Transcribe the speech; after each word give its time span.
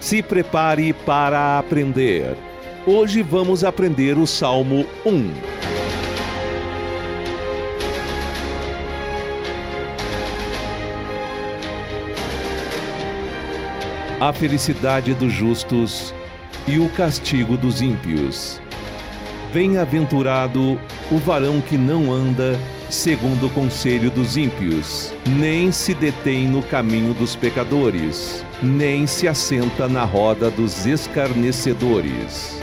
Se 0.00 0.22
prepare 0.22 0.92
para 0.92 1.58
aprender. 1.58 2.36
Hoje 2.86 3.22
vamos 3.22 3.64
aprender 3.64 4.16
o 4.16 4.26
Salmo 4.26 4.86
1. 5.04 5.32
A 14.20 14.32
felicidade 14.32 15.12
dos 15.14 15.32
justos 15.32 16.14
e 16.66 16.78
o 16.78 16.88
castigo 16.90 17.56
dos 17.56 17.82
ímpios. 17.82 18.60
Bem-aventurado 19.52 20.80
o 21.10 21.18
varão 21.18 21.60
que 21.60 21.76
não 21.76 22.12
anda 22.12 22.58
segundo 22.88 23.46
o 23.46 23.50
conselho 23.50 24.10
dos 24.10 24.36
ímpios, 24.36 25.12
nem 25.26 25.72
se 25.72 25.94
detém 25.94 26.46
no 26.46 26.62
caminho 26.62 27.12
dos 27.14 27.34
pecadores, 27.34 28.44
nem 28.62 29.06
se 29.06 29.26
assenta 29.26 29.88
na 29.88 30.04
roda 30.04 30.50
dos 30.50 30.86
escarnecedores. 30.86 32.56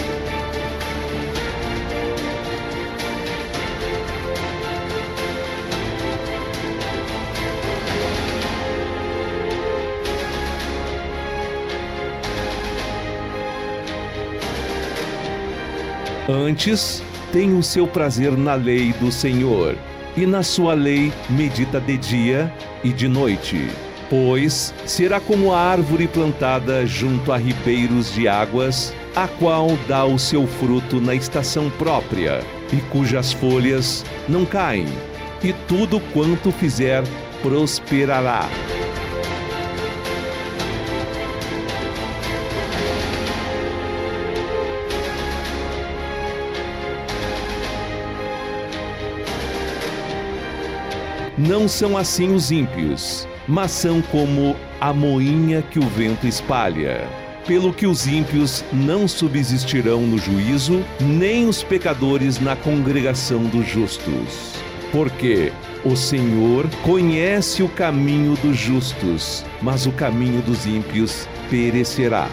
Antes, 16.30 17.04
tem 17.34 17.58
o 17.58 17.62
seu 17.62 17.86
prazer 17.86 18.38
na 18.38 18.56
lei 18.56 18.94
do 18.94 19.12
Senhor 19.12 19.76
e 20.16 20.26
na 20.26 20.44
sua 20.44 20.74
lei 20.74 21.12
medita 21.30 21.80
de 21.80 21.98
dia 21.98 22.54
e 22.84 22.90
de 22.92 23.08
noite. 23.08 23.70
Pois 24.10 24.74
será 24.86 25.20
como 25.20 25.54
a 25.54 25.60
árvore 25.60 26.08
plantada 26.08 26.86
junto 26.86 27.32
a 27.32 27.38
ribeiros 27.38 28.14
de 28.14 28.28
águas, 28.28 28.94
a 29.16 29.28
qual 29.28 29.70
dá 29.88 30.06
o 30.06 30.20
seu 30.20 30.46
fruto 30.46 31.00
na 31.02 31.16
estação 31.16 31.70
própria, 31.72 32.42
e 32.72 32.78
cujas 32.92 33.34
folhas 33.34 34.06
não 34.28 34.46
caem, 34.46 34.88
e 35.44 35.54
tudo 35.68 36.00
quanto 36.14 36.52
fizer 36.52 37.04
prosperará. 37.42 38.48
Não 51.48 51.68
são 51.68 51.98
assim 51.98 52.34
os 52.34 52.52
ímpios, 52.52 53.28
mas 53.50 53.72
são 53.72 54.02
como 54.02 54.56
a 54.80 54.94
moinha 54.94 55.62
que 55.62 55.78
o 55.78 55.82
vento 55.82 56.26
espalha. 56.26 57.06
Pelo 57.46 57.74
que 57.74 57.86
os 57.86 58.08
ímpios 58.08 58.64
não 58.72 59.10
subsistirão 59.10 60.04
no 60.04 60.18
juízo, 60.18 60.82
nem 61.02 61.46
os 61.46 61.62
pecadores 61.62 62.40
na 62.40 62.56
congregação 62.56 63.44
dos 63.44 63.68
justos. 63.68 64.54
Porque 64.90 65.52
o 65.84 65.98
Senhor 65.98 66.66
conhece 66.82 67.62
o 67.62 67.68
caminho 67.68 68.38
dos 68.38 68.56
justos, 68.56 69.44
mas 69.62 69.86
o 69.86 69.92
caminho 69.92 70.42
dos 70.44 70.66
ímpios 70.66 71.28
perecerá. 71.50 72.30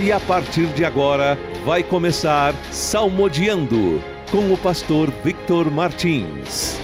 E 0.00 0.12
a 0.12 0.20
partir 0.20 0.66
de 0.66 0.84
agora, 0.84 1.36
vai 1.64 1.82
começar 1.82 2.52
Salmodiando 2.70 3.98
com 4.30 4.52
o 4.52 4.58
pastor 4.58 5.10
Victor 5.10 5.70
Martins. 5.70 6.78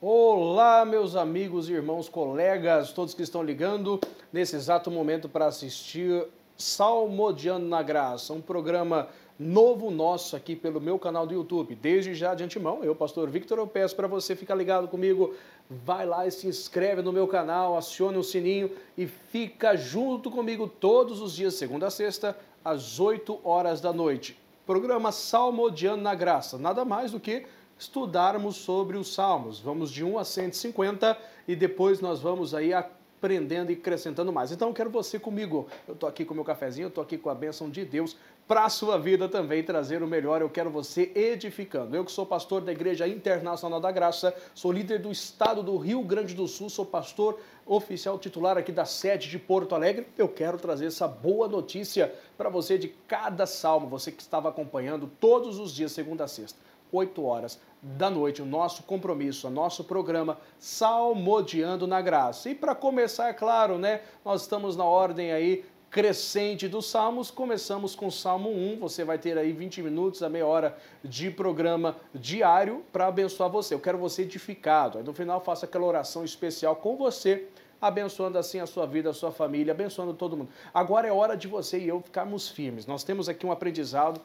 Olá, 0.00 0.82
meus 0.82 1.14
amigos, 1.14 1.68
irmãos, 1.68 2.08
colegas, 2.08 2.90
todos 2.90 3.12
que 3.12 3.22
estão 3.22 3.42
ligando 3.42 4.00
nesse 4.32 4.56
exato 4.56 4.90
momento 4.90 5.28
para 5.28 5.44
assistir 5.44 6.24
Salmodiando 6.56 7.66
na 7.66 7.82
Graça, 7.82 8.32
um 8.32 8.40
programa 8.40 9.06
novo 9.38 9.90
nosso 9.90 10.36
aqui 10.36 10.56
pelo 10.56 10.80
meu 10.80 10.98
canal 10.98 11.26
do 11.26 11.34
YouTube. 11.34 11.74
Desde 11.74 12.14
já 12.14 12.34
de 12.34 12.44
antemão, 12.44 12.82
eu, 12.82 12.94
pastor 12.94 13.28
Victor, 13.28 13.58
eu 13.58 13.66
peço 13.66 13.94
para 13.94 14.06
você 14.06 14.34
ficar 14.34 14.54
ligado 14.54 14.88
comigo, 14.88 15.34
vai 15.68 16.06
lá 16.06 16.26
e 16.26 16.30
se 16.30 16.46
inscreve 16.46 17.02
no 17.02 17.12
meu 17.12 17.26
canal, 17.26 17.76
acione 17.76 18.16
o 18.16 18.22
sininho 18.22 18.70
e 18.96 19.06
fica 19.06 19.76
junto 19.76 20.30
comigo 20.30 20.66
todos 20.66 21.20
os 21.20 21.34
dias, 21.34 21.54
segunda 21.54 21.88
a 21.88 21.90
sexta, 21.90 22.36
às 22.64 23.00
8 23.00 23.40
horas 23.44 23.80
da 23.80 23.92
noite. 23.92 24.38
Programa 24.66 25.10
Salmodiano 25.10 26.02
na 26.02 26.14
Graça, 26.14 26.56
nada 26.56 26.84
mais 26.84 27.12
do 27.12 27.20
que 27.20 27.44
estudarmos 27.78 28.56
sobre 28.56 28.96
os 28.96 29.12
salmos. 29.12 29.58
Vamos 29.58 29.90
de 29.90 30.04
1 30.04 30.18
a 30.18 30.24
150 30.24 31.18
e 31.48 31.56
depois 31.56 32.00
nós 32.00 32.20
vamos 32.20 32.54
aí 32.54 32.72
aprendendo 33.22 33.70
e 33.70 33.74
acrescentando 33.74 34.32
mais. 34.32 34.50
Então, 34.50 34.66
eu 34.66 34.74
quero 34.74 34.90
você 34.90 35.16
comigo. 35.16 35.68
Eu 35.86 35.94
estou 35.94 36.08
aqui 36.08 36.24
com 36.24 36.32
o 36.32 36.34
meu 36.34 36.44
cafezinho, 36.44 36.86
eu 36.86 36.88
estou 36.88 37.04
aqui 37.04 37.16
com 37.16 37.30
a 37.30 37.34
bênção 37.34 37.70
de 37.70 37.84
Deus 37.84 38.16
para 38.48 38.64
a 38.64 38.68
sua 38.68 38.98
vida 38.98 39.28
também, 39.28 39.62
trazer 39.62 40.02
o 40.02 40.08
melhor. 40.08 40.40
Eu 40.40 40.50
quero 40.50 40.68
você 40.68 41.12
edificando. 41.14 41.94
Eu 41.94 42.04
que 42.04 42.10
sou 42.10 42.26
pastor 42.26 42.60
da 42.60 42.72
Igreja 42.72 43.06
Internacional 43.06 43.80
da 43.80 43.92
Graça, 43.92 44.34
sou 44.52 44.72
líder 44.72 44.98
do 44.98 45.12
estado 45.12 45.62
do 45.62 45.76
Rio 45.76 46.02
Grande 46.02 46.34
do 46.34 46.48
Sul, 46.48 46.68
sou 46.68 46.84
pastor 46.84 47.38
oficial 47.64 48.18
titular 48.18 48.58
aqui 48.58 48.72
da 48.72 48.84
sede 48.84 49.30
de 49.30 49.38
Porto 49.38 49.76
Alegre. 49.76 50.08
Eu 50.18 50.28
quero 50.28 50.58
trazer 50.58 50.86
essa 50.86 51.06
boa 51.06 51.46
notícia 51.46 52.12
para 52.36 52.48
você 52.48 52.76
de 52.76 52.88
cada 53.06 53.46
salmo, 53.46 53.86
você 53.86 54.10
que 54.10 54.20
estava 54.20 54.48
acompanhando 54.48 55.08
todos 55.20 55.60
os 55.60 55.72
dias, 55.72 55.92
segunda 55.92 56.24
a 56.24 56.28
sexta. 56.28 56.58
8 56.90 57.24
horas 57.24 57.58
da 57.82 58.08
noite, 58.08 58.40
o 58.40 58.46
nosso 58.46 58.84
compromisso, 58.84 59.48
o 59.48 59.50
nosso 59.50 59.82
programa 59.82 60.38
Salmodiando 60.56 61.84
na 61.84 62.00
Graça. 62.00 62.48
E 62.48 62.54
para 62.54 62.76
começar, 62.76 63.28
é 63.28 63.32
claro, 63.32 63.76
né, 63.76 64.02
nós 64.24 64.42
estamos 64.42 64.76
na 64.76 64.84
ordem 64.84 65.32
aí 65.32 65.64
crescente 65.90 66.68
dos 66.68 66.86
salmos. 66.86 67.30
Começamos 67.30 67.94
com 67.94 68.06
o 68.06 68.10
Salmo 68.10 68.50
1. 68.50 68.78
Você 68.78 69.04
vai 69.04 69.18
ter 69.18 69.36
aí 69.36 69.52
20 69.52 69.82
minutos, 69.82 70.22
a 70.22 70.28
meia 70.28 70.46
hora 70.46 70.78
de 71.04 71.30
programa 71.30 71.96
diário 72.14 72.84
para 72.92 73.08
abençoar 73.08 73.50
você. 73.50 73.74
Eu 73.74 73.80
quero 73.80 73.98
você 73.98 74.22
edificado. 74.22 74.98
Aí 74.98 75.04
no 75.04 75.12
final 75.12 75.40
faço 75.40 75.64
aquela 75.64 75.84
oração 75.84 76.24
especial 76.24 76.76
com 76.76 76.96
você, 76.96 77.48
abençoando 77.80 78.38
assim 78.38 78.60
a 78.60 78.66
sua 78.66 78.86
vida, 78.86 79.10
a 79.10 79.12
sua 79.12 79.32
família, 79.32 79.72
abençoando 79.72 80.14
todo 80.14 80.36
mundo. 80.36 80.48
Agora 80.72 81.08
é 81.08 81.12
hora 81.12 81.36
de 81.36 81.48
você 81.48 81.78
e 81.78 81.88
eu 81.88 82.00
ficarmos 82.00 82.48
firmes. 82.48 82.86
Nós 82.86 83.04
temos 83.04 83.28
aqui 83.28 83.44
um 83.44 83.52
aprendizado 83.52 84.20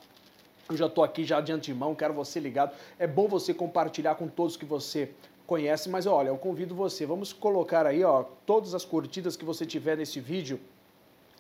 eu 0.70 0.78
já 0.78 0.88
estou 0.88 1.04
aqui 1.04 1.24
já 1.24 1.40
de 1.42 1.52
antemão, 1.52 1.96
quero 1.96 2.14
você 2.14 2.40
ligado. 2.40 2.76
É 3.00 3.08
bom 3.08 3.28
você 3.28 3.54
compartilhar 3.54 4.16
com 4.16 4.28
todos 4.28 4.58
que 4.58 4.66
você 4.66 5.12
conhece, 5.46 5.90
mas 5.90 6.06
olha, 6.06 6.28
eu 6.28 6.38
convido 6.38 6.76
você, 6.76 7.06
vamos 7.06 7.32
colocar 7.32 7.86
aí, 7.86 8.04
ó, 8.04 8.24
todas 8.46 8.76
as 8.76 8.84
curtidas 8.84 9.38
que 9.38 9.46
você 9.46 9.66
tiver 9.66 9.96
nesse 9.96 10.20
vídeo 10.20 10.60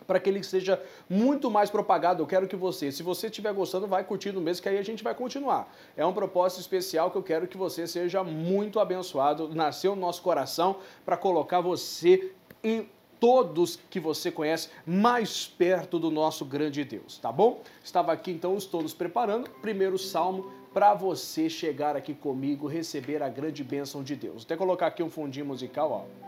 para 0.05 0.19
que 0.19 0.29
ele 0.29 0.41
seja 0.41 0.81
muito 1.09 1.51
mais 1.51 1.69
propagado. 1.69 2.23
Eu 2.23 2.27
quero 2.27 2.47
que 2.47 2.55
você, 2.55 2.91
se 2.91 3.03
você 3.03 3.27
estiver 3.27 3.53
gostando, 3.53 3.85
vai 3.87 4.03
curtindo 4.03 4.39
mesmo, 4.39 4.63
que 4.63 4.69
aí 4.69 4.77
a 4.77 4.83
gente 4.83 5.03
vai 5.03 5.13
continuar. 5.13 5.71
É 5.95 6.05
um 6.05 6.13
propósito 6.13 6.61
especial 6.61 7.11
que 7.11 7.17
eu 7.17 7.23
quero 7.23 7.47
que 7.47 7.57
você 7.57 7.85
seja 7.85 8.23
muito 8.23 8.79
abençoado. 8.79 9.53
Nasceu 9.53 9.95
no 9.95 10.01
nosso 10.01 10.21
coração 10.21 10.77
para 11.05 11.17
colocar 11.17 11.59
você 11.59 12.31
em 12.63 12.89
todos 13.19 13.79
que 13.89 13.99
você 13.99 14.31
conhece 14.31 14.69
mais 14.85 15.47
perto 15.47 15.99
do 15.99 16.11
nosso 16.11 16.45
grande 16.45 16.83
Deus, 16.83 17.17
tá 17.17 17.31
bom? 17.31 17.61
Estava 17.83 18.11
aqui 18.11 18.31
então, 18.31 18.55
estou 18.55 18.81
nos 18.81 18.93
preparando. 18.93 19.49
Primeiro 19.61 19.97
salmo 19.97 20.51
para 20.73 20.93
você 20.93 21.49
chegar 21.49 21.95
aqui 21.95 22.13
comigo, 22.13 22.67
receber 22.67 23.23
a 23.23 23.29
grande 23.29 23.63
bênção 23.63 24.03
de 24.03 24.15
Deus. 24.15 24.35
Vou 24.35 24.43
até 24.43 24.55
colocar 24.55 24.87
aqui 24.87 25.01
um 25.01 25.09
fundinho 25.09 25.45
musical, 25.45 25.91
ó, 25.91 26.27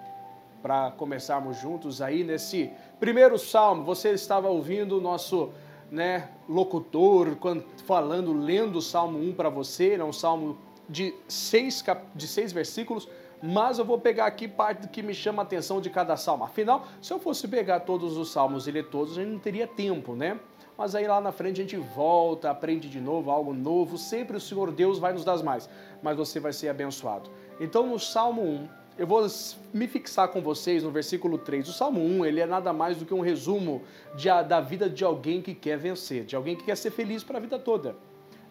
para 0.62 0.92
começarmos 0.92 1.58
juntos 1.60 2.02
aí 2.02 2.24
nesse 2.24 2.72
primeiro 3.00 3.38
salmo. 3.38 3.84
Você 3.84 4.10
estava 4.10 4.50
ouvindo 4.50 4.98
o 4.98 5.02
nosso 5.02 5.52
né, 5.92 6.30
locutor 6.48 7.38
falando, 7.86 8.34
lendo 8.34 8.78
o 8.78 8.82
salmo 8.82 9.20
1 9.20 9.34
para 9.34 9.50
você, 9.50 9.94
é 9.94 10.04
um 10.04 10.14
salmo 10.14 10.58
de 10.88 11.14
seis, 11.28 11.84
de 12.16 12.28
seis 12.28 12.52
versículos 12.52 13.08
mas 13.42 13.80
eu 13.80 13.86
vou 13.86 14.00
pegar 14.00 14.26
aqui 14.26 14.48
parte 14.48 14.82
do 14.82 14.88
que 14.88 15.02
me 15.02 15.14
chama 15.14 15.42
a 15.42 15.46
atenção 15.46 15.80
de 15.80 15.90
cada 15.90 16.18
salmo. 16.18 16.44
Afinal, 16.44 16.86
se 17.02 17.14
eu 17.14 17.20
fosse 17.20 17.48
pegar 17.48 17.82
todos 17.82 18.18
os 18.18 18.32
salmos 18.32 18.68
e 18.68 18.72
ler 18.72 18.88
todos, 18.88 19.18
a 19.18 19.22
gente 19.22 19.32
não 19.32 19.40
teria 19.40 19.68
tempo, 19.68 20.16
né? 20.16 20.40
Mas 20.78 20.96
aí 20.96 21.06
lá 21.08 21.20
na 21.20 21.32
frente 21.32 21.60
a 21.60 21.64
gente 21.64 21.76
volta, 21.76 22.50
aprende 22.50 22.90
de 22.90 23.02
novo, 23.02 23.32
algo 23.32 23.54
novo. 23.54 23.98
Sempre 23.98 24.38
o 24.38 24.40
Senhor 24.40 24.72
Deus 24.72 24.98
vai 24.98 25.12
nos 25.12 25.26
dar 25.26 25.42
mais, 25.44 25.70
mas 26.02 26.16
você 26.16 26.40
vai 26.40 26.54
ser 26.54 26.70
abençoado. 26.70 27.30
Então 27.60 27.86
no 27.86 28.00
Salmo 28.00 28.42
1, 28.42 28.68
eu 28.98 29.08
vou 29.08 29.26
me 29.74 29.88
fixar 29.88 30.28
com 30.28 30.42
vocês 30.42 30.84
no 30.84 30.92
versículo 30.92 31.38
3. 31.38 31.68
O 31.70 31.74
Salmo 31.74 32.02
1, 32.02 32.26
ele 32.26 32.40
é 32.42 32.46
nada 32.46 32.74
mais 32.74 32.98
do 32.98 33.06
que 33.06 33.14
um 33.14 33.22
resumo 33.22 33.82
de, 34.16 34.28
da 34.44 34.60
vida 34.60 34.90
de 34.90 35.04
alguém 35.04 35.42
que 35.42 35.54
quer 35.54 35.78
vencer, 35.78 36.26
de 36.26 36.36
alguém 36.36 36.56
que 36.56 36.64
quer 36.64 36.76
ser 36.76 36.92
feliz 36.92 37.24
para 37.24 37.38
a 37.38 37.42
vida 37.42 37.58
toda. 37.58 37.96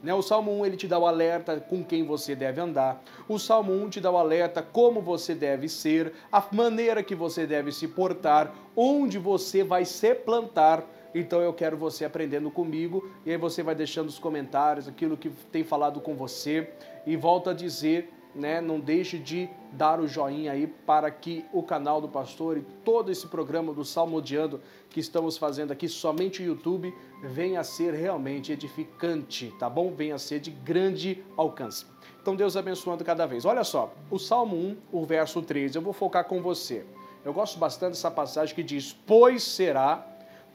Né? 0.02 0.14
O 0.14 0.22
Salmo 0.22 0.52
1 0.60 0.66
ele 0.66 0.76
te 0.76 0.86
dá 0.86 0.98
o 0.98 1.06
alerta 1.06 1.58
com 1.60 1.84
quem 1.84 2.04
você 2.04 2.34
deve 2.34 2.60
andar. 2.60 3.02
O 3.28 3.38
Salmo 3.38 3.72
1 3.72 3.90
te 3.90 4.00
dá 4.00 4.10
o 4.10 4.16
alerta 4.16 4.62
como 4.62 5.00
você 5.00 5.34
deve 5.34 5.68
ser, 5.68 6.12
a 6.30 6.42
maneira 6.52 7.02
que 7.02 7.14
você 7.14 7.46
deve 7.46 7.72
se 7.72 7.88
portar, 7.88 8.52
onde 8.76 9.18
você 9.18 9.64
vai 9.64 9.84
se 9.84 10.14
plantar. 10.14 10.84
Então 11.14 11.40
eu 11.40 11.52
quero 11.52 11.76
você 11.76 12.04
aprendendo 12.04 12.50
comigo 12.50 13.10
e 13.24 13.30
aí 13.30 13.36
você 13.36 13.62
vai 13.62 13.74
deixando 13.74 14.08
os 14.08 14.18
comentários, 14.18 14.86
aquilo 14.86 15.16
que 15.16 15.30
tem 15.50 15.64
falado 15.64 16.00
com 16.00 16.14
você 16.14 16.70
e 17.06 17.16
volta 17.16 17.50
a 17.50 17.54
dizer 17.54 18.12
né, 18.38 18.60
não 18.60 18.78
deixe 18.78 19.18
de 19.18 19.50
dar 19.72 20.00
o 20.00 20.06
joinha 20.06 20.52
aí 20.52 20.66
para 20.66 21.10
que 21.10 21.44
o 21.52 21.62
canal 21.62 22.00
do 22.00 22.08
pastor 22.08 22.56
e 22.56 22.62
todo 22.84 23.10
esse 23.10 23.26
programa 23.26 23.74
do 23.74 23.84
Salmodiando 23.84 24.60
que 24.88 25.00
estamos 25.00 25.36
fazendo 25.36 25.72
aqui, 25.72 25.88
somente 25.88 26.40
o 26.40 26.44
YouTube, 26.46 26.94
venha 27.22 27.60
a 27.60 27.64
ser 27.64 27.92
realmente 27.92 28.52
edificante, 28.52 29.52
tá 29.58 29.68
bom? 29.68 29.92
Venha 29.92 30.14
a 30.14 30.18
ser 30.18 30.40
de 30.40 30.50
grande 30.50 31.22
alcance. 31.36 31.84
Então 32.22 32.36
Deus 32.36 32.56
abençoando 32.56 33.04
cada 33.04 33.26
vez. 33.26 33.44
Olha 33.44 33.64
só, 33.64 33.92
o 34.10 34.18
Salmo 34.18 34.56
1, 34.56 34.76
o 34.92 35.04
verso 35.04 35.42
3, 35.42 35.74
eu 35.74 35.82
vou 35.82 35.92
focar 35.92 36.24
com 36.24 36.40
você. 36.40 36.86
Eu 37.24 37.32
gosto 37.32 37.58
bastante 37.58 37.90
dessa 37.90 38.10
passagem 38.10 38.54
que 38.54 38.62
diz: 38.62 38.96
Pois 39.06 39.42
será 39.42 40.06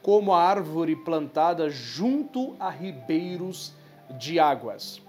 como 0.01 0.33
a 0.33 0.41
árvore 0.41 0.95
plantada 0.95 1.69
junto 1.69 2.55
a 2.59 2.69
ribeiros 2.69 3.73
de 4.17 4.39
águas 4.39 5.02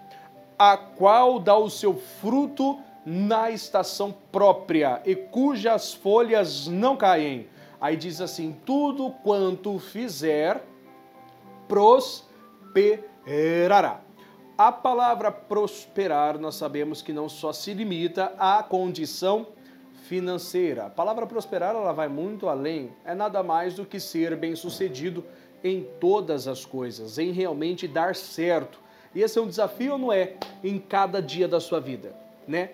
a 0.59 0.77
qual 0.77 1.39
dá 1.39 1.57
o 1.57 1.71
seu 1.71 1.95
fruto 1.95 2.79
na 3.05 3.51
estação 3.51 4.15
própria 4.33 5.03
e 5.05 5.15
cujas 5.15 5.93
folhas 5.93 6.67
não 6.67 6.97
caem. 6.97 7.49
Aí 7.81 7.97
diz 7.97 8.21
assim: 8.21 8.57
tudo 8.65 9.11
quanto 9.23 9.79
fizer 9.79 10.65
prosperará. 11.69 12.41
A 14.57 14.71
palavra 14.71 15.33
prosperar, 15.33 16.39
nós 16.39 16.55
sabemos 16.55 17.03
que 17.03 17.13
não 17.13 17.29
só 17.29 17.53
se 17.53 17.75
limita 17.75 18.33
à 18.39 18.63
condição 18.63 19.49
financeira. 20.09 20.87
A 20.87 20.91
palavra 20.91 21.27
prosperar, 21.27 21.75
ela 21.75 21.93
vai 21.93 22.07
muito 22.09 22.49
além. 22.49 22.93
É 23.05 23.15
nada 23.15 23.43
mais 23.43 23.75
do 23.75 23.85
que 23.85 23.99
ser 23.99 24.37
bem-sucedido 24.37 25.25
em 25.63 25.85
todas 25.99 26.47
as 26.47 26.65
coisas, 26.65 27.19
em 27.19 27.33
realmente 27.33 27.89
dar 27.89 28.15
certo 28.15 28.84
e 29.15 29.23
esse 29.23 29.39
é 29.39 29.43
um 29.43 29.49
desafio 29.49 29.93
ou 29.93 29.99
não 29.99 30.13
é 30.13 30.35
em 30.63 30.79
cada 30.79 31.23
dia 31.23 31.47
da 31.47 31.61
sua 31.61 31.81
vida, 31.81 32.15
né? 32.47 32.71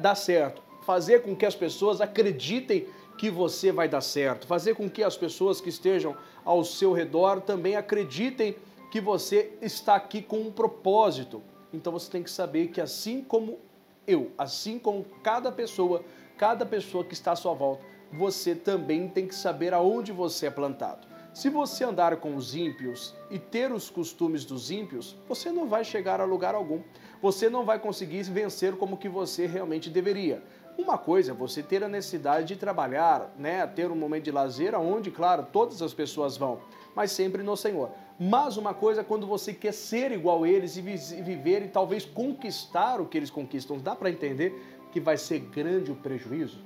Dar 0.00 0.14
certo, 0.14 0.62
fazer 0.84 1.22
com 1.22 1.34
que 1.34 1.46
as 1.46 1.54
pessoas 1.54 2.00
acreditem 2.00 2.86
que 3.16 3.30
você 3.30 3.72
vai 3.72 3.88
dar 3.88 4.00
certo, 4.00 4.46
fazer 4.46 4.74
com 4.74 4.88
que 4.88 5.02
as 5.02 5.16
pessoas 5.16 5.60
que 5.60 5.68
estejam 5.68 6.16
ao 6.44 6.64
seu 6.64 6.92
redor 6.92 7.40
também 7.40 7.74
acreditem 7.74 8.56
que 8.90 9.00
você 9.00 9.52
está 9.60 9.96
aqui 9.96 10.22
com 10.22 10.38
um 10.38 10.52
propósito. 10.52 11.42
Então 11.72 11.92
você 11.92 12.10
tem 12.10 12.22
que 12.22 12.30
saber 12.30 12.68
que 12.68 12.80
assim 12.80 13.22
como 13.22 13.58
eu, 14.06 14.30
assim 14.38 14.78
como 14.78 15.04
cada 15.22 15.50
pessoa, 15.52 16.02
cada 16.38 16.64
pessoa 16.64 17.04
que 17.04 17.12
está 17.12 17.32
à 17.32 17.36
sua 17.36 17.52
volta, 17.52 17.84
você 18.12 18.54
também 18.54 19.08
tem 19.08 19.26
que 19.26 19.34
saber 19.34 19.74
aonde 19.74 20.12
você 20.12 20.46
é 20.46 20.50
plantado. 20.50 21.06
Se 21.32 21.48
você 21.48 21.84
andar 21.84 22.16
com 22.16 22.34
os 22.34 22.54
ímpios 22.54 23.14
e 23.30 23.38
ter 23.38 23.70
os 23.70 23.88
costumes 23.88 24.44
dos 24.44 24.70
ímpios, 24.70 25.16
você 25.28 25.52
não 25.52 25.68
vai 25.68 25.84
chegar 25.84 26.20
a 26.20 26.24
lugar 26.24 26.54
algum. 26.54 26.80
Você 27.22 27.48
não 27.48 27.64
vai 27.64 27.78
conseguir 27.78 28.22
vencer 28.24 28.76
como 28.76 28.96
que 28.96 29.08
você 29.08 29.46
realmente 29.46 29.88
deveria. 29.88 30.42
Uma 30.76 30.96
coisa 30.96 31.32
é 31.32 31.34
você 31.34 31.60
ter 31.62 31.82
a 31.82 31.88
necessidade 31.88 32.46
de 32.46 32.56
trabalhar, 32.56 33.34
né, 33.36 33.66
ter 33.66 33.90
um 33.90 33.96
momento 33.96 34.24
de 34.24 34.30
lazer 34.30 34.74
aonde, 34.74 35.10
claro, 35.10 35.46
todas 35.52 35.82
as 35.82 35.92
pessoas 35.92 36.36
vão, 36.36 36.60
mas 36.94 37.10
sempre 37.10 37.42
no 37.42 37.56
Senhor. 37.56 37.90
Mas 38.18 38.56
uma 38.56 38.72
coisa 38.72 39.00
é 39.00 39.04
quando 39.04 39.26
você 39.26 39.52
quer 39.52 39.72
ser 39.72 40.12
igual 40.12 40.44
a 40.44 40.48
eles 40.48 40.76
e 40.76 40.80
viver 40.80 41.62
e 41.62 41.68
talvez 41.68 42.04
conquistar 42.04 43.00
o 43.00 43.06
que 43.06 43.16
eles 43.16 43.30
conquistam. 43.30 43.78
Dá 43.78 43.94
para 43.94 44.10
entender 44.10 44.54
que 44.92 45.00
vai 45.00 45.16
ser 45.16 45.40
grande 45.40 45.90
o 45.90 45.96
prejuízo? 45.96 46.60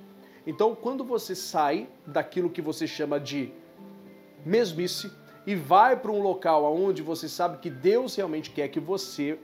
Então, 0.46 0.74
quando 0.74 1.04
você 1.04 1.34
sai 1.34 1.88
daquilo 2.06 2.50
que 2.50 2.60
você 2.60 2.86
chama 2.86 3.18
de 3.18 3.52
mesmice 4.44 5.10
e 5.46 5.54
vai 5.54 5.96
para 5.96 6.10
um 6.10 6.22
local 6.22 6.64
onde 6.74 7.02
você 7.02 7.28
sabe 7.28 7.58
que 7.58 7.70
Deus 7.70 8.14
realmente 8.14 8.50
quer 8.50 8.68
que 8.68 8.80
você 8.80 9.38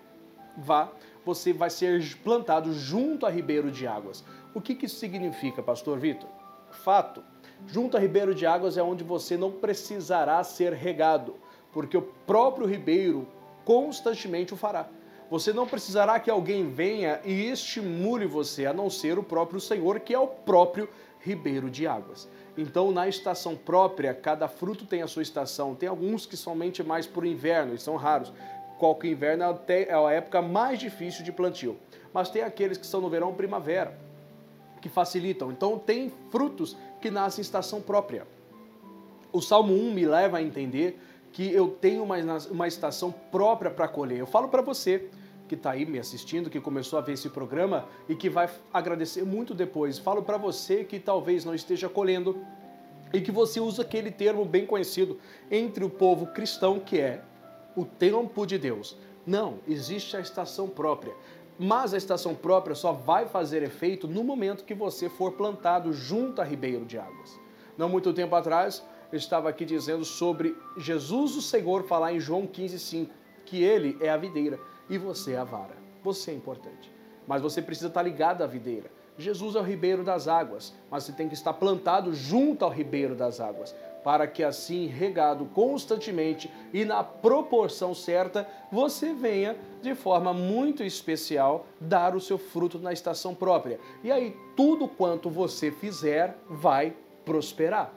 vá, 0.56 0.90
você 1.24 1.52
vai 1.52 1.70
ser 1.70 2.16
plantado 2.22 2.72
junto 2.72 3.26
a 3.26 3.30
ribeiro 3.30 3.70
de 3.70 3.86
águas. 3.86 4.24
O 4.54 4.60
que, 4.60 4.74
que 4.74 4.86
isso 4.86 4.96
significa, 4.96 5.62
pastor 5.62 5.98
Vitor? 5.98 6.28
Fato, 6.70 7.22
junto 7.66 7.96
a 7.96 8.00
ribeiro 8.00 8.34
de 8.34 8.46
águas 8.46 8.76
é 8.76 8.82
onde 8.82 9.04
você 9.04 9.36
não 9.36 9.50
precisará 9.50 10.42
ser 10.44 10.72
regado, 10.72 11.34
porque 11.72 11.96
o 11.96 12.02
próprio 12.02 12.66
ribeiro 12.66 13.26
constantemente 13.64 14.54
o 14.54 14.56
fará. 14.56 14.88
Você 15.30 15.52
não 15.52 15.66
precisará 15.66 16.18
que 16.18 16.30
alguém 16.30 16.70
venha 16.70 17.20
e 17.22 17.50
estimule 17.50 18.24
você, 18.24 18.64
a 18.64 18.72
não 18.72 18.88
ser 18.88 19.18
o 19.18 19.22
próprio 19.22 19.60
Senhor, 19.60 20.00
que 20.00 20.14
é 20.14 20.18
o 20.18 20.26
próprio 20.26 20.88
ribeiro 21.20 21.70
de 21.70 21.86
águas. 21.86 22.28
Então, 22.56 22.90
na 22.90 23.08
estação 23.08 23.56
própria, 23.56 24.12
cada 24.12 24.48
fruto 24.48 24.84
tem 24.84 25.02
a 25.02 25.06
sua 25.06 25.22
estação. 25.22 25.74
Tem 25.74 25.88
alguns 25.88 26.26
que 26.26 26.36
somente 26.36 26.82
mais 26.82 27.08
o 27.14 27.24
inverno, 27.24 27.74
e 27.74 27.78
são 27.78 27.96
raros. 27.96 28.32
Qualquer 28.78 29.08
inverno 29.08 29.44
é 29.68 29.92
a 29.92 30.12
época 30.12 30.42
mais 30.42 30.78
difícil 30.78 31.24
de 31.24 31.32
plantio. 31.32 31.76
Mas 32.12 32.30
tem 32.30 32.42
aqueles 32.42 32.78
que 32.78 32.86
são 32.86 33.00
no 33.00 33.08
verão 33.08 33.34
primavera, 33.34 33.98
que 34.80 34.88
facilitam. 34.88 35.50
Então, 35.50 35.78
tem 35.78 36.12
frutos 36.30 36.76
que 37.00 37.10
nascem 37.10 37.42
em 37.42 37.44
estação 37.44 37.80
própria. 37.80 38.26
O 39.32 39.40
Salmo 39.40 39.74
1 39.74 39.92
me 39.92 40.06
leva 40.06 40.38
a 40.38 40.42
entender 40.42 40.98
que 41.32 41.52
eu 41.52 41.68
tenho 41.68 42.02
uma, 42.02 42.16
uma 42.50 42.66
estação 42.66 43.12
própria 43.12 43.70
para 43.70 43.86
colher. 43.86 44.18
Eu 44.18 44.26
falo 44.26 44.48
para 44.48 44.62
você 44.62 45.08
que 45.48 45.54
está 45.54 45.72
aí 45.72 45.84
me 45.84 45.98
assistindo, 45.98 46.50
que 46.50 46.60
começou 46.60 46.98
a 46.98 47.02
ver 47.02 47.14
esse 47.14 47.28
programa 47.28 47.88
e 48.08 48.14
que 48.14 48.28
vai 48.28 48.48
agradecer 48.72 49.24
muito 49.24 49.54
depois. 49.54 49.98
Falo 49.98 50.22
para 50.22 50.36
você 50.36 50.84
que 50.84 51.00
talvez 51.00 51.44
não 51.44 51.54
esteja 51.54 51.88
colhendo 51.88 52.38
e 53.12 53.20
que 53.20 53.32
você 53.32 53.58
usa 53.58 53.82
aquele 53.82 54.10
termo 54.10 54.44
bem 54.44 54.66
conhecido 54.66 55.18
entre 55.50 55.82
o 55.82 55.90
povo 55.90 56.26
cristão 56.26 56.78
que 56.78 57.00
é 57.00 57.22
o 57.74 57.84
tempo 57.84 58.46
de 58.46 58.58
Deus. 58.58 58.96
Não, 59.26 59.58
existe 59.66 60.16
a 60.16 60.20
estação 60.20 60.68
própria. 60.68 61.14
Mas 61.58 61.92
a 61.92 61.96
estação 61.96 62.34
própria 62.34 62.74
só 62.76 62.92
vai 62.92 63.26
fazer 63.26 63.62
efeito 63.62 64.06
no 64.06 64.22
momento 64.22 64.64
que 64.64 64.74
você 64.74 65.08
for 65.08 65.32
plantado 65.32 65.92
junto 65.92 66.40
a 66.40 66.44
ribeiro 66.44 66.84
de 66.84 66.98
águas. 66.98 67.38
Não 67.76 67.88
muito 67.88 68.12
tempo 68.12 68.34
atrás, 68.36 68.84
eu 69.10 69.18
estava 69.18 69.48
aqui 69.48 69.64
dizendo 69.64 70.04
sobre 70.04 70.56
Jesus 70.76 71.36
o 71.36 71.42
Senhor 71.42 71.84
falar 71.84 72.12
em 72.12 72.20
João 72.20 72.46
15:5, 72.46 73.10
que 73.44 73.62
ele 73.62 73.96
é 74.00 74.08
a 74.08 74.16
videira 74.16 74.60
e 74.88 74.98
você 74.98 75.32
é 75.32 75.38
a 75.38 75.44
vara. 75.44 75.76
Você 76.02 76.30
é 76.30 76.34
importante. 76.34 76.92
Mas 77.26 77.42
você 77.42 77.60
precisa 77.60 77.88
estar 77.88 78.02
ligado 78.02 78.42
à 78.42 78.46
videira. 78.46 78.90
Jesus 79.18 79.56
é 79.56 79.58
o 79.58 79.64
ribeiro 79.64 80.04
das 80.04 80.28
águas, 80.28 80.72
mas 80.88 81.02
você 81.02 81.12
tem 81.12 81.28
que 81.28 81.34
estar 81.34 81.52
plantado 81.52 82.14
junto 82.14 82.64
ao 82.64 82.70
ribeiro 82.70 83.16
das 83.16 83.40
águas, 83.40 83.74
para 84.04 84.28
que 84.28 84.44
assim, 84.44 84.86
regado 84.86 85.46
constantemente 85.46 86.48
e 86.72 86.84
na 86.84 87.02
proporção 87.02 87.94
certa, 87.94 88.48
você 88.70 89.12
venha 89.12 89.56
de 89.82 89.94
forma 89.96 90.32
muito 90.32 90.84
especial 90.84 91.66
dar 91.80 92.14
o 92.14 92.20
seu 92.20 92.38
fruto 92.38 92.78
na 92.78 92.92
estação 92.92 93.34
própria. 93.34 93.80
E 94.04 94.12
aí, 94.12 94.36
tudo 94.56 94.86
quanto 94.86 95.28
você 95.28 95.72
fizer 95.72 96.38
vai 96.48 96.94
prosperar. 97.24 97.92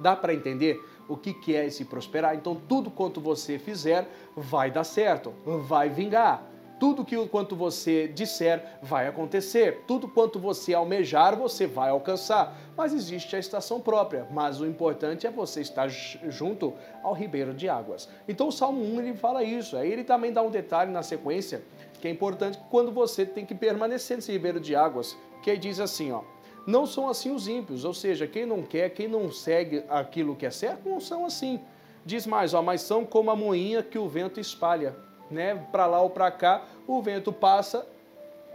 Dá 0.00 0.16
para 0.16 0.34
entender? 0.34 0.80
O 1.08 1.16
que, 1.16 1.54
é 1.54 1.66
esse 1.66 1.84
prosperar. 1.84 2.34
Então, 2.34 2.54
tudo 2.54 2.90
quanto 2.90 3.20
você 3.20 3.58
fizer 3.58 4.08
vai 4.36 4.70
dar 4.70 4.84
certo, 4.84 5.32
vai 5.44 5.88
vingar. 5.88 6.50
Tudo 6.78 7.04
que 7.04 7.16
quanto 7.28 7.54
você 7.54 8.08
disser 8.08 8.62
vai 8.82 9.06
acontecer. 9.06 9.84
Tudo 9.86 10.08
quanto 10.08 10.38
você 10.38 10.74
almejar, 10.74 11.36
você 11.36 11.66
vai 11.66 11.90
alcançar. 11.90 12.56
Mas 12.76 12.92
existe 12.92 13.36
a 13.36 13.38
estação 13.38 13.80
própria. 13.80 14.26
Mas 14.30 14.60
o 14.60 14.66
importante 14.66 15.26
é 15.26 15.30
você 15.30 15.60
estar 15.60 15.88
junto 15.88 16.74
ao 17.02 17.14
ribeiro 17.14 17.54
de 17.54 17.68
águas. 17.68 18.08
Então 18.28 18.48
o 18.48 18.52
Salmo 18.52 18.82
1 18.82 19.00
ele 19.00 19.14
fala 19.14 19.42
isso. 19.44 19.76
Aí 19.76 19.90
ele 19.90 20.04
também 20.04 20.32
dá 20.32 20.42
um 20.42 20.50
detalhe 20.50 20.90
na 20.90 21.02
sequência 21.02 21.62
que 22.00 22.08
é 22.08 22.10
importante 22.10 22.58
quando 22.70 22.92
você 22.92 23.24
tem 23.24 23.46
que 23.46 23.54
permanecer 23.54 24.18
nesse 24.18 24.30
ribeiro 24.30 24.60
de 24.60 24.76
águas, 24.76 25.16
que 25.42 25.56
diz 25.56 25.80
assim, 25.80 26.12
ó: 26.12 26.22
não 26.66 26.86
são 26.86 27.08
assim 27.08 27.30
os 27.30 27.46
ímpios, 27.46 27.84
ou 27.84 27.92
seja, 27.92 28.26
quem 28.26 28.46
não 28.46 28.62
quer, 28.62 28.90
quem 28.90 29.06
não 29.06 29.30
segue 29.30 29.84
aquilo 29.88 30.34
que 30.34 30.46
é 30.46 30.50
certo, 30.50 30.88
não 30.88 31.00
são 31.00 31.26
assim. 31.26 31.60
Diz 32.04 32.26
mais, 32.26 32.54
ó, 32.54 32.62
mas 32.62 32.82
são 32.82 33.04
como 33.04 33.30
a 33.30 33.36
moinha 33.36 33.82
que 33.82 33.98
o 33.98 34.08
vento 34.08 34.40
espalha, 34.40 34.94
né? 35.30 35.54
Para 35.72 35.86
lá 35.86 36.00
ou 36.00 36.10
para 36.10 36.30
cá, 36.30 36.64
o 36.86 37.00
vento 37.02 37.32
passa, 37.32 37.86